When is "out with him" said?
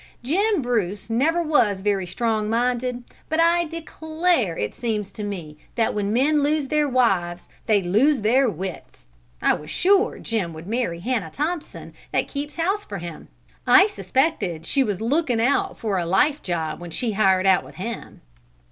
17.45-18.21